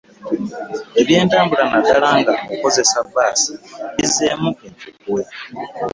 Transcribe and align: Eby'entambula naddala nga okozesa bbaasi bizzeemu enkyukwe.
Eby'entambula 1.01 1.63
naddala 1.71 2.09
nga 2.19 2.33
okozesa 2.53 2.99
bbaasi 3.07 3.53
bizzeemu 3.95 4.49
enkyukwe. 4.65 5.21